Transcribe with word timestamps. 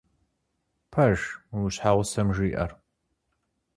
Пэж 0.91 1.19
мы, 1.49 1.57
уи 1.63 1.71
щхьэгъусэм 1.75 2.27
жиӀэр? 2.35 2.71